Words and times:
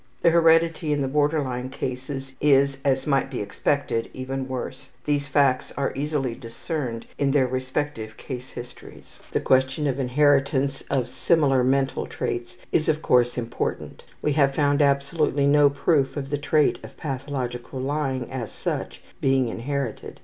The 0.21 0.31
heredity 0.31 0.91
in 0.91 1.01
the 1.01 1.07
border 1.07 1.43
line 1.43 1.69
cases 1.69 2.33
is, 2.41 2.79
as 2.83 3.05
might 3.05 3.29
be 3.29 3.39
expected, 3.39 4.09
even 4.15 4.47
worse. 4.47 4.89
These 5.05 5.27
facts 5.27 5.71
are 5.77 5.93
easily 5.95 6.33
discerned 6.33 7.05
in 7.19 7.29
their 7.29 7.45
respective 7.45 8.17
case 8.17 8.49
histories. 8.49 9.19
The 9.31 9.39
question 9.39 9.85
of 9.85 9.99
inheritance 9.99 10.81
of 10.89 11.07
similar 11.07 11.63
mental 11.63 12.07
traits 12.07 12.57
is, 12.71 12.89
of 12.89 13.03
course, 13.03 13.37
important. 13.37 14.03
We 14.23 14.33
have 14.33 14.55
found 14.55 14.81
absolutely 14.81 15.45
no 15.45 15.69
proof 15.69 16.17
of 16.17 16.31
the 16.31 16.37
trait 16.39 16.79
of 16.81 16.97
pathological 16.97 17.79
lying, 17.79 18.27
as 18.31 18.51
such, 18.51 19.03
being 19.21 19.49
inherited. 19.49 20.19